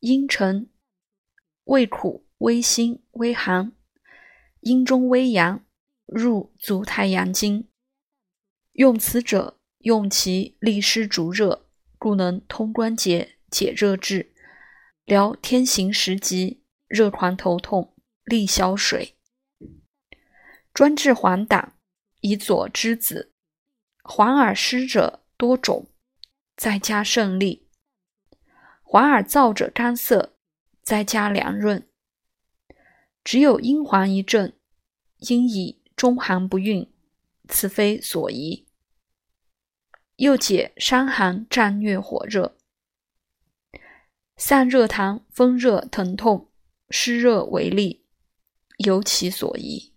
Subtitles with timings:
[0.00, 0.70] 阴沉，
[1.64, 3.72] 胃苦、微辛、微寒，
[4.60, 5.62] 阴中微阳，
[6.06, 7.68] 入足太阳经。
[8.72, 11.66] 用此者，用其利湿逐热，
[11.98, 14.32] 故能通关节、解热滞，
[15.04, 17.94] 疗天行时疾、热狂头痛、
[18.24, 19.16] 利消水。
[20.72, 21.72] 专治黄疸，
[22.20, 23.34] 以佐之子。
[24.02, 25.90] 黄耳湿者多种，
[26.56, 27.68] 再加胜利；
[28.92, 30.34] 黄耳燥者干涩，
[30.82, 31.86] 再加凉润。
[33.22, 34.52] 只有阴黄一症，
[35.18, 36.92] 应以中寒不孕，
[37.46, 38.66] 此非所宜。
[40.16, 42.56] 又解伤寒战疟火热，
[44.36, 46.50] 散热痰、风热疼痛、
[46.88, 48.04] 湿热为例，
[48.78, 49.89] 尤其所宜。